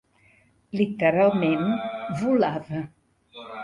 [0.81, 1.69] Literalment
[2.25, 2.85] volava.